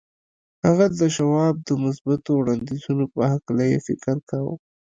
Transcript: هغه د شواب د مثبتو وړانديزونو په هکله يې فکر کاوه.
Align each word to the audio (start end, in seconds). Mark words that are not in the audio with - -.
هغه 0.65 0.85
د 0.99 1.01
شواب 1.15 1.55
د 1.67 1.69
مثبتو 1.83 2.29
وړانديزونو 2.35 3.05
په 3.13 3.21
هکله 3.31 3.63
يې 3.71 3.77
فکر 3.87 4.15
کاوه. 4.29 4.53